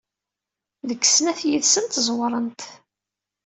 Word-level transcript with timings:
Deg 0.87 1.01
snat 1.07 1.41
yid-sent 1.49 2.01
ẓewrent. 2.07 2.61